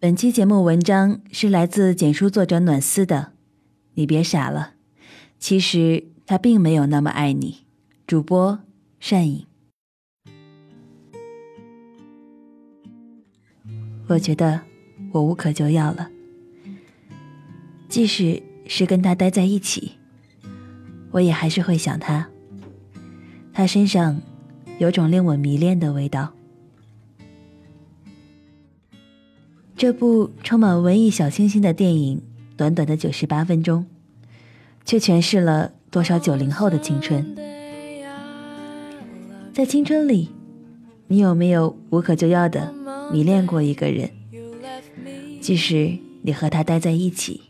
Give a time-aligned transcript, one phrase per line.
[0.00, 3.32] 本期节目文章是来自简书作者暖思的，
[3.94, 4.74] 你别傻了，
[5.40, 7.64] 其实他并没有那么爱你。
[8.06, 8.60] 主播
[9.00, 9.44] 善影，
[14.06, 14.60] 我觉得
[15.10, 16.08] 我无可救药了，
[17.88, 19.94] 即使是跟他待在一起，
[21.10, 22.28] 我也还是会想他。
[23.52, 24.22] 他身上
[24.78, 26.32] 有种令我迷恋的味道。
[29.78, 32.20] 这部充满文艺小清新的电影，
[32.56, 33.86] 短短的九十八分钟，
[34.84, 37.36] 却诠释了多少九零后的青春。
[39.54, 40.30] 在青春里，
[41.06, 42.74] 你有没有无可救药的
[43.12, 44.10] 迷恋过一个人？
[45.40, 47.42] 即使你和他待在一起，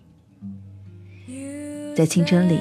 [1.97, 2.58] 在青春里，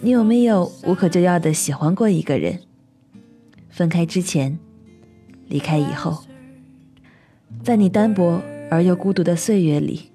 [0.00, 2.60] 你有没有无可救药的喜欢过一个人？
[3.68, 4.56] 分开之前，
[5.48, 6.22] 离开以后，
[7.64, 8.40] 在你单薄。
[8.70, 10.10] 而又孤独的岁月里，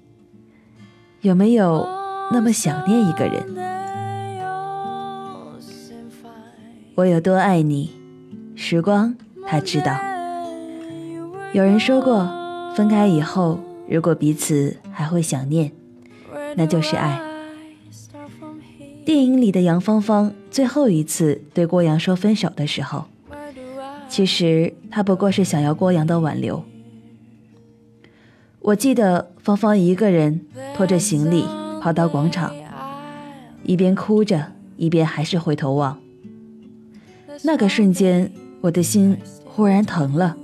[1.22, 1.88] 有没有
[2.30, 3.42] 那么想念一个人？
[6.94, 7.90] 我有多爱你，
[8.54, 9.96] 时光他知道。
[11.52, 12.28] 有人说过，
[12.76, 15.72] 分开以后，如果彼此还会想念，
[16.54, 17.20] 那就是爱。
[19.04, 23.04] 电影里的杨芳芳最后一次对郭阳说分手的时候，
[24.08, 26.62] 其实她不过是想要郭阳的挽留。
[28.62, 30.40] 我记得芳芳一个人
[30.76, 31.44] 拖着行李
[31.80, 32.54] 跑到广场，
[33.64, 35.98] 一边哭着，一边还是回头望。
[37.42, 40.36] 那个瞬间，我的心忽然疼了。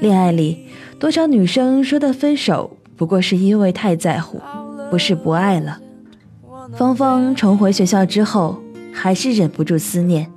[0.00, 0.66] 恋爱里，
[0.98, 4.40] 多少女生说的分手，不过是因为太在乎，
[4.90, 5.80] 不是不爱了。
[6.72, 8.60] 芳芳重回学校之后，
[8.92, 10.28] 还是忍不住思念。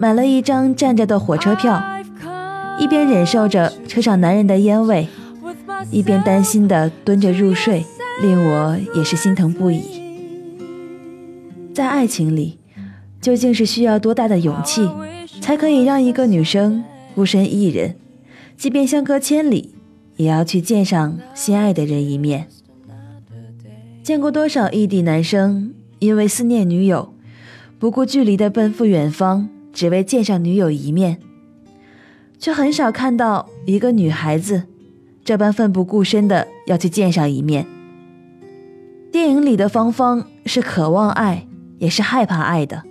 [0.00, 1.82] 买了一张站着的火车票，
[2.78, 5.08] 一边忍受着车上男人的烟味，
[5.90, 7.84] 一边担心的蹲着入睡，
[8.22, 9.80] 令我也是心疼不已。
[11.74, 12.58] 在爱情里，
[13.20, 14.88] 究竟是需要多大的勇气，
[15.40, 16.84] 才可以让一个女生
[17.16, 17.96] 孤身一人，
[18.56, 19.74] 即便相隔千里，
[20.16, 22.46] 也要去见上心爱的人一面？
[24.04, 27.12] 见过多少异地男生因为思念女友，
[27.80, 29.48] 不顾距离的奔赴远方？
[29.78, 31.20] 只为见上女友一面，
[32.36, 34.64] 却很少看到一个女孩子
[35.24, 37.64] 这般奋不顾身的要去见上一面。
[39.12, 41.46] 电影里的芳芳是渴望爱，
[41.78, 42.82] 也是害怕爱的。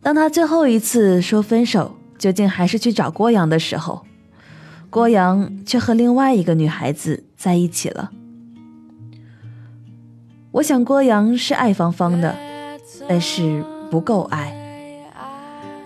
[0.00, 4.06] 当她最后一次说分手，究竟还是去找郭阳的时候，
[4.88, 8.12] 郭阳却和另外一个女孩子在一起了。
[10.52, 12.36] 我想郭阳是爱芳芳的，
[13.08, 14.55] 但是不够爱。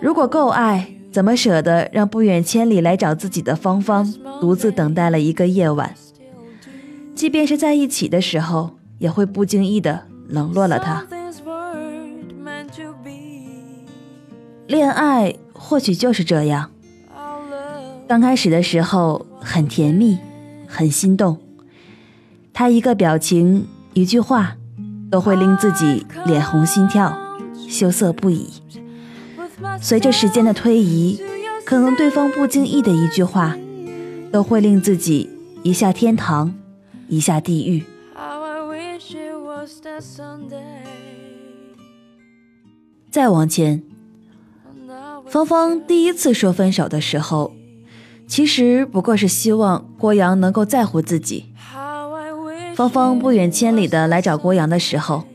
[0.01, 5.93] 如果够爱，怎么舍得让不远千里来找自己的芳芳独自等待了一个夜晚？
[7.13, 11.05] 即便是在一起的时候，也会不经意的冷落了他。
[14.65, 16.71] 恋爱或许就是这样，
[18.07, 20.17] 刚开始的时候很甜蜜，
[20.67, 21.37] 很心动，
[22.51, 24.55] 他一个表情、一句话，
[25.11, 27.15] 都会令自己脸红心跳，
[27.69, 28.49] 羞涩不已。
[29.81, 31.19] 随着时间的推移，
[31.65, 33.57] 可能对方不经意的一句话，
[34.31, 35.29] 都会令自己
[35.63, 36.53] 一下天堂，
[37.07, 37.83] 一下地狱。
[43.09, 43.83] 再往前，
[45.27, 47.53] 芳芳第一次说分手的时候，
[48.27, 51.45] 其实不过是希望郭阳能够在乎自己。
[52.73, 55.25] 芳芳不远千里的来找郭阳的时候，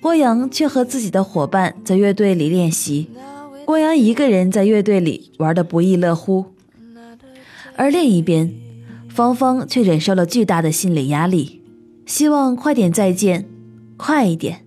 [0.00, 3.10] 郭阳却和自己的伙伴在乐队里练习。
[3.70, 6.44] 郭阳一个人在乐队里玩得不亦乐乎，
[7.76, 8.52] 而另一边，
[9.08, 11.62] 芳芳却忍受了巨大的心理压力，
[12.04, 13.48] 希望快点再见，
[13.96, 14.66] 快一点。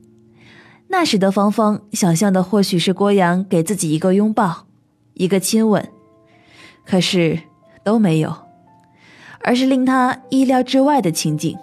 [0.87, 4.67] 那时的芳芳想象的或许是郭阳给自己一个拥抱，
[5.15, 5.85] 一个亲吻，
[6.85, 7.37] 可是
[7.83, 8.33] 都没有，
[9.41, 11.57] 而是令他意料之外的情景。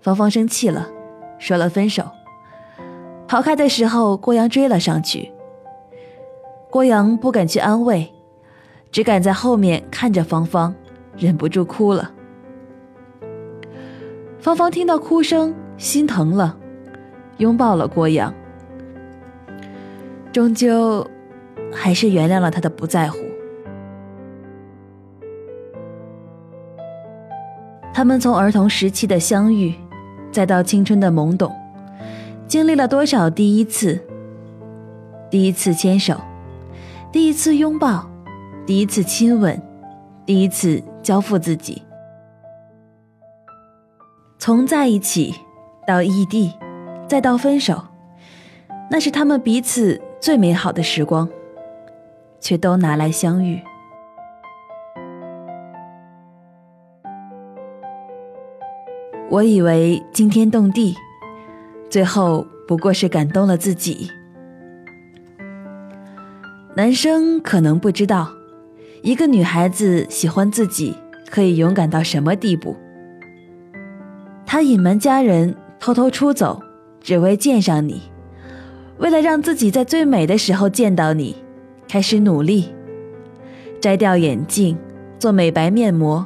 [0.00, 0.88] 芳芳生气了，
[1.40, 2.04] 说了分手。
[3.26, 5.32] 跑开的时候，郭阳追了上去。
[6.70, 8.12] 郭阳不敢去安慰，
[8.92, 10.74] 只敢在后面看着芳芳，
[11.16, 12.12] 忍不住哭了。
[14.38, 16.56] 芳芳听到哭声，心疼了，
[17.38, 18.32] 拥抱了郭阳，
[20.30, 21.06] 终究
[21.72, 23.18] 还是原谅了他的不在乎。
[27.94, 29.74] 他们从儿童时期的相遇，
[30.30, 31.50] 再到青春的懵懂，
[32.46, 33.98] 经历了多少第一次？
[35.30, 36.14] 第一次牵手。
[37.10, 38.06] 第一次拥抱，
[38.66, 39.58] 第一次亲吻，
[40.26, 41.82] 第一次交付自己。
[44.38, 45.34] 从在一起
[45.86, 46.52] 到异地，
[47.08, 47.82] 再到分手，
[48.90, 51.26] 那是他们彼此最美好的时光，
[52.40, 53.58] 却都拿来相遇。
[59.30, 60.94] 我以为惊天动地，
[61.88, 64.10] 最后不过是感动了自己。
[66.78, 68.30] 男生可能不知道，
[69.02, 70.94] 一个女孩子喜欢自己
[71.28, 72.76] 可以勇敢到什么地步。
[74.46, 76.62] 她隐瞒家人，偷偷出走，
[77.00, 77.94] 只为见上你；
[78.98, 81.34] 为了让自己在最美的时候见到你，
[81.88, 82.68] 开始努力，
[83.80, 84.78] 摘掉眼镜，
[85.18, 86.24] 做美白面膜。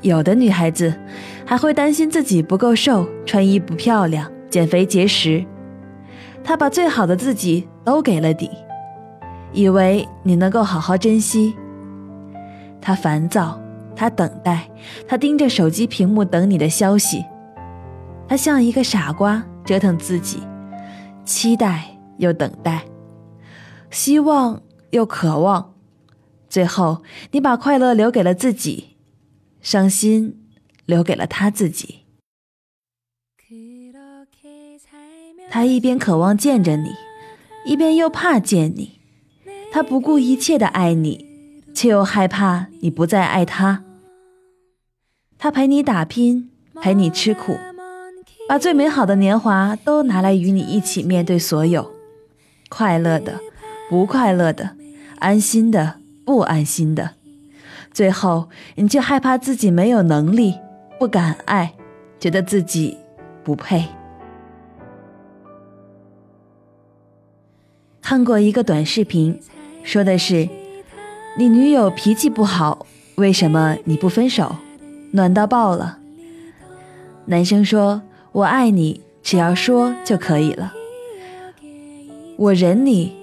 [0.00, 0.92] 有的女孩子
[1.46, 5.44] 还会担心自己不够瘦，穿衣不漂亮，减肥节食。
[6.42, 8.50] 她把最好的自己都给了你。
[9.52, 11.54] 以为你能够好好珍惜。
[12.80, 13.60] 他烦躁，
[13.94, 14.70] 他等待，
[15.06, 17.24] 他盯着手机屏幕等你的消息。
[18.28, 20.42] 他像一个傻瓜，折腾自己，
[21.24, 22.84] 期待又等待，
[23.90, 25.74] 希望又渴望。
[26.48, 28.96] 最后，你把快乐留给了自己，
[29.60, 30.40] 伤心
[30.86, 32.00] 留给了他自己。
[35.50, 36.90] 他一边渴望见着你，
[37.66, 38.99] 一边又怕见你。
[39.72, 41.26] 他不顾一切的爱你，
[41.72, 43.84] 却又害怕你不再爱他。
[45.38, 46.50] 他陪你打拼，
[46.82, 47.56] 陪你吃苦，
[48.48, 51.92] 把最美好的年华都拿来与你一起面对所有，
[52.68, 53.40] 快乐的，
[53.88, 54.76] 不快乐的，
[55.20, 57.12] 安心的，不安心的。
[57.92, 60.56] 最后，你却害怕自己没有能力，
[60.98, 61.74] 不敢爱，
[62.18, 62.98] 觉得自己
[63.44, 63.86] 不配。
[68.02, 69.40] 看过一个短视频。
[69.82, 70.48] 说的是，
[71.36, 72.86] 你女友脾气不好，
[73.16, 74.56] 为什么你不分手？
[75.12, 75.98] 暖到爆了。
[77.26, 80.72] 男生说：“我爱你，只要说就可以了。
[82.36, 83.16] 我忍你，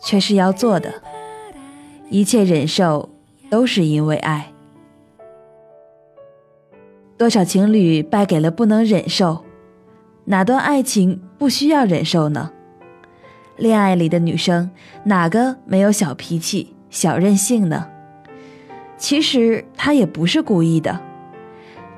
[0.00, 1.02] 却是要做的。
[2.10, 3.08] 一切忍受
[3.50, 4.52] 都是因为爱。
[7.16, 9.44] 多少情侣败给了不能忍受，
[10.26, 12.52] 哪段爱情不需要忍受呢？”
[13.58, 14.70] 恋爱里的女生
[15.02, 17.88] 哪个没有小脾气、小任性呢？
[18.96, 21.00] 其实她也不是故意的，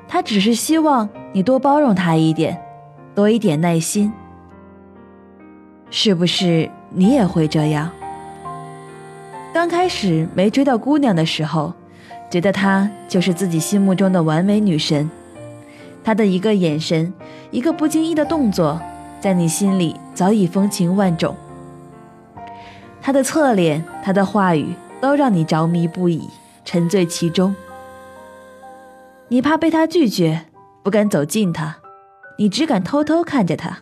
[0.07, 2.59] 她只是希望你多包容她一点，
[3.13, 4.11] 多一点耐心。
[5.91, 7.91] 是不是你也会这样？
[9.53, 11.73] 刚开始没追到姑娘的时候，
[12.31, 15.07] 觉得她就是自己心目中的完美女神，
[16.03, 17.13] 她的一个眼神，
[17.51, 18.81] 一个不经意的动作，
[19.19, 21.35] 在你心里早已风情万种。
[23.01, 26.29] 他的侧脸，他的话语，都让你着迷不已，
[26.63, 27.55] 沉醉其中。
[29.27, 30.45] 你怕被他拒绝，
[30.83, 31.77] 不敢走近他，
[32.37, 33.79] 你只敢偷偷看着他。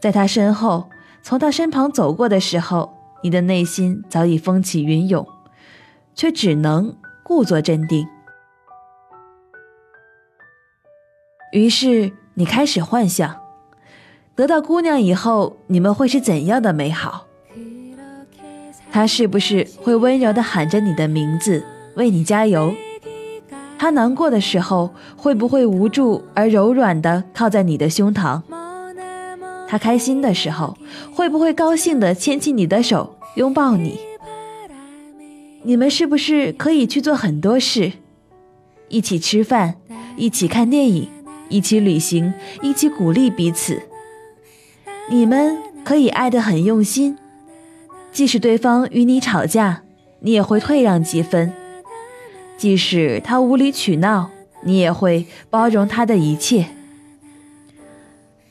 [0.00, 0.90] 在他身后，
[1.22, 2.92] 从他身旁走过的时候，
[3.22, 5.26] 你的内心早已风起云涌，
[6.14, 8.08] 却只能故作镇定。
[11.52, 13.40] 于是你开始幻想，
[14.34, 17.27] 得到姑娘以后，你们会是怎样的美好？
[18.90, 22.74] 他是不是会温柔地喊着你的名字，为你加油？
[23.78, 28.42] 他难过的时候，会不会无助而柔软地靠在你的胸膛？
[29.68, 30.76] 他开心的时候，
[31.14, 34.00] 会不会高兴地牵起你的手，拥抱你？
[35.62, 37.92] 你们是不是可以去做很多事？
[38.88, 39.76] 一起吃饭，
[40.16, 41.08] 一起看电影，
[41.48, 43.82] 一起旅行，一起鼓励彼此。
[45.10, 47.16] 你们可以爱得很用心。
[48.12, 49.82] 即使对方与你吵架，
[50.20, 51.50] 你也会退让几分；
[52.56, 54.30] 即使他无理取闹，
[54.64, 56.70] 你也会包容他的一切。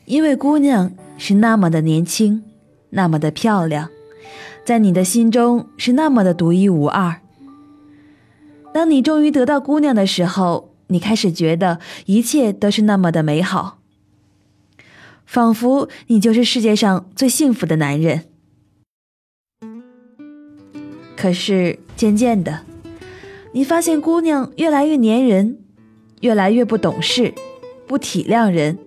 [0.06, 2.42] 因为姑娘是那么的年轻，
[2.90, 3.90] 那么的漂亮，
[4.64, 7.16] 在你的心中是那么的独一无二。
[8.72, 13.80] 当你终于得到姑娘的时候，你开始觉得一切都是那么的美好，
[15.26, 18.27] 仿佛你就是世界上最幸福的男人。
[21.20, 22.60] 可是渐渐的，
[23.50, 25.58] 你发现姑娘越来越粘人，
[26.20, 27.34] 越来越不懂事，
[27.88, 28.78] 不体谅人。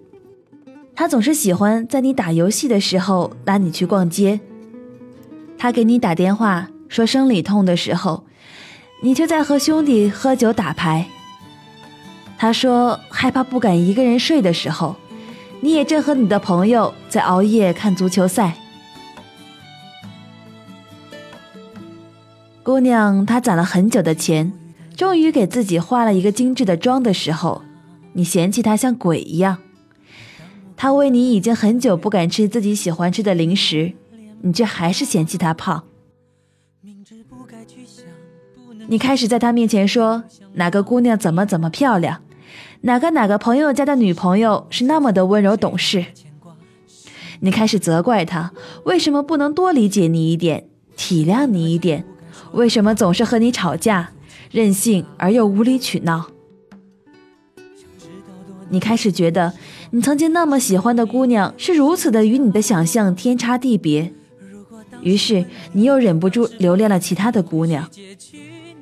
[0.95, 4.39] 她总是喜欢在你打游戏的时候拉你去逛街。
[5.57, 8.23] 她给你打电话说生理痛的时候，
[9.03, 11.07] 你却在和兄弟喝酒打牌。
[12.37, 14.95] 她说害怕不敢一个人睡的时候，
[15.59, 18.55] 你也正和你的朋友在熬夜看足球赛。
[22.63, 24.53] 姑娘她攒了很久的钱，
[24.95, 27.63] 终于给自己化了一个精致的妆的时候，
[28.13, 29.57] 你嫌弃她像鬼一样。
[30.77, 33.93] 她为你已经很久不敢吃自己喜欢吃的零食，
[34.41, 35.83] 你却还是嫌弃她胖。
[38.87, 42.21] 你开始在她面前说哪个姑娘怎么怎么漂亮，
[42.81, 46.05] 哪个哪个朋友家的女朋友是那么的温柔懂事。
[47.39, 48.51] 你开始责怪她
[48.83, 52.05] 为什么不能多理解你一点，体谅你一点。
[52.53, 54.11] 为什么总是和你吵架，
[54.51, 56.27] 任性而又无理取闹？
[58.69, 59.53] 你开始觉得
[59.91, 64.13] 你曾经那么喜欢的姑娘是如此的与你的想象天差地别，
[65.01, 67.89] 于是你又忍不住留恋了其他的姑娘。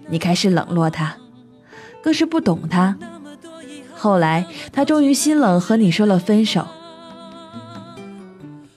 [0.10, 1.16] 你开始冷落她，
[2.04, 2.98] 更是不懂她。
[3.94, 6.66] 后来她终于心冷，和你说了分手。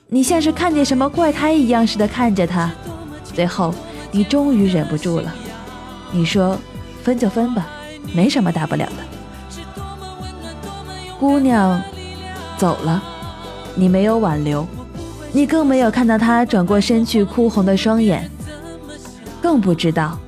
[0.08, 2.70] 你像是看见什么怪胎一样似的看着她，
[3.22, 3.74] 最后。
[4.12, 5.34] 你终于忍不住了，
[6.12, 6.58] 你说
[7.02, 7.66] ：“分就分吧，
[8.14, 8.92] 没什么大不了的。”
[11.18, 11.82] 姑娘
[12.58, 13.02] 走了，
[13.74, 14.66] 你没有挽留，
[15.32, 18.30] 你更没有看到她转过身去哭红的双眼，
[19.40, 20.18] 更不知道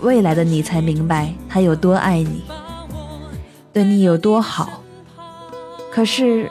[0.00, 2.42] 未来的你才明白她有多爱你，
[3.72, 4.80] 对你有多好。
[5.92, 6.50] 可是，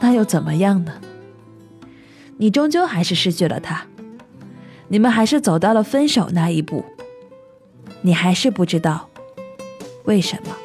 [0.00, 0.92] 那又怎么样呢？
[2.38, 3.84] 你终究还是失去了她。
[4.92, 6.84] 你们还是走到了分手那一步，
[8.02, 9.08] 你还是不知道
[10.04, 10.61] 为什么。